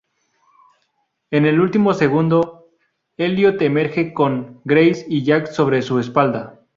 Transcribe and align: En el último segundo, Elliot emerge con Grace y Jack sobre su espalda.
En 1.29 1.45
el 1.45 1.61
último 1.61 1.93
segundo, 1.93 2.71
Elliot 3.17 3.61
emerge 3.61 4.13
con 4.15 4.59
Grace 4.65 5.05
y 5.07 5.23
Jack 5.23 5.45
sobre 5.45 5.83
su 5.83 5.99
espalda. 5.99 6.59